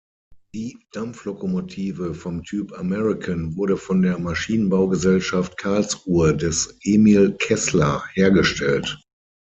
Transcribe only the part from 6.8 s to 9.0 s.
Emil Keßler hergestellt.